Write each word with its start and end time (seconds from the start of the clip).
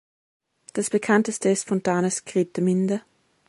Das 0.73 0.89
bekannteste 0.89 1.49
ist 1.49 1.67
Fontanes 1.67 2.25
"Grete 2.25 2.63
Minde". 2.63 3.03